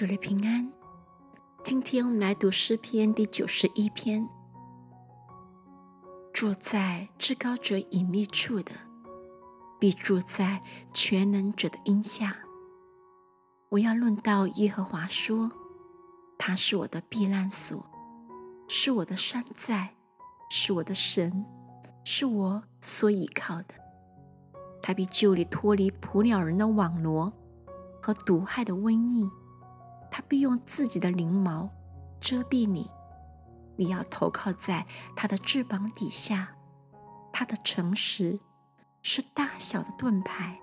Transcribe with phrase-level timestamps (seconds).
[0.00, 0.72] 主的平安。
[1.62, 4.26] 今天我们来读诗篇第九十一篇。
[6.32, 8.72] 住在至高者隐秘处的，
[9.78, 10.58] 必住在
[10.94, 12.34] 全能者的荫下。
[13.68, 15.50] 我要论到耶和华说，
[16.38, 17.84] 他是我的避难所，
[18.68, 19.90] 是我的山寨，
[20.48, 21.44] 是我的神，
[22.04, 23.74] 是我所倚靠的。
[24.80, 27.30] 他必救你脱离捕鸟人的网罗
[28.00, 29.28] 和毒害的瘟疫。
[30.10, 31.70] 他必用自己的翎毛
[32.20, 32.90] 遮蔽你，
[33.76, 36.50] 你要投靠在他的翅膀底下。
[37.32, 38.40] 他的诚实
[39.02, 40.58] 是大小的盾牌，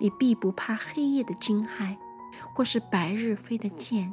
[0.00, 1.96] 你必不怕黑夜的惊骇，
[2.54, 4.12] 或是白日飞的箭，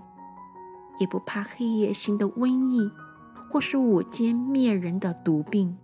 [1.00, 2.92] 也不怕黑夜行的瘟疫，
[3.50, 5.78] 或是午间灭人的毒病。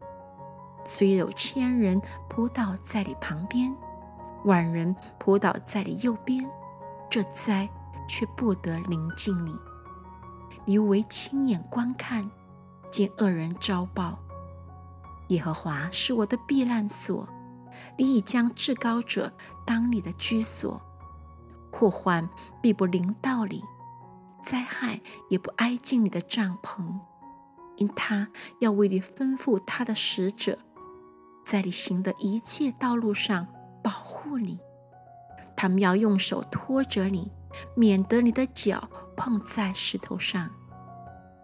[0.86, 2.00] 虽有千人
[2.30, 3.76] 扑倒在你旁边，
[4.44, 6.48] 万人扑倒在你右边，
[7.10, 7.68] 这灾
[8.08, 9.56] 却不得临近你。
[10.66, 12.30] 你唯亲眼观看，
[12.92, 14.20] 见恶人遭报。
[15.30, 17.28] 耶和华是我的避难所，
[17.98, 19.34] 你已将至高者
[19.66, 20.82] 当你的居所，
[21.72, 22.30] 祸患
[22.62, 23.64] 必不临到你，
[24.42, 27.00] 灾害也不挨近你的帐篷，
[27.78, 30.60] 因他要为你吩咐他的使者。
[31.44, 33.48] 在你行的一切道路上
[33.84, 34.60] 保护你，
[35.56, 37.32] 他们要用手托着你，
[37.76, 40.50] 免得你的脚碰在石头上。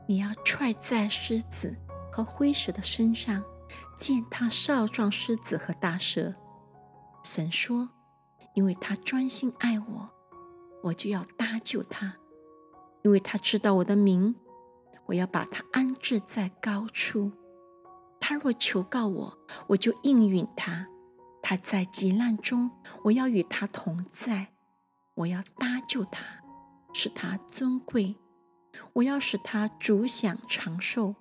[0.07, 1.77] 你要踹在狮子
[2.11, 3.43] 和灰蛇的身上，
[3.97, 6.33] 践踏少壮狮子和大蛇。
[7.23, 7.89] 神说
[8.55, 10.09] ：“因为他专心爱我，
[10.83, 12.13] 我就要搭救他；
[13.03, 14.35] 因为他知道我的名，
[15.05, 17.31] 我要把他安置在高处。”
[18.19, 20.87] 他若求告我，我就应允他；
[21.41, 22.71] 他在急难中，
[23.03, 24.50] 我要与他同在；
[25.15, 26.23] 我要搭救他，
[26.93, 28.15] 使他尊贵；
[28.93, 31.15] 我要使他主享长寿，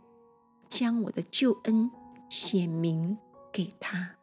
[0.69, 1.91] 将我的救恩
[2.29, 3.19] 显明
[3.53, 4.17] 给他。